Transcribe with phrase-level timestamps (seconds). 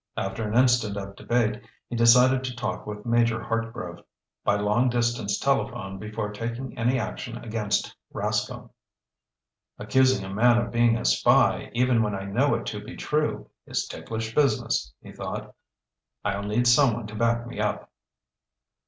[0.17, 4.03] After an instant of debate he decided to talk with Major Hartgrove
[4.43, 8.71] by long distance telephone before taking any action against Rascomb.
[9.77, 13.47] "Accusing a man of being a spy even when I know it to be true,
[13.67, 15.53] is ticklish business," he thought.
[16.25, 17.91] "I'll need someone to back me up."